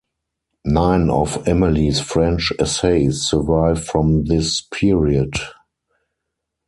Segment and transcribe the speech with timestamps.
[0.65, 5.35] Nine of Emily's French essays survive from this period.